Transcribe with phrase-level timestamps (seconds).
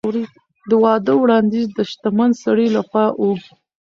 [0.69, 3.21] د واده وړاندیز د شتمن سړي له خوا و.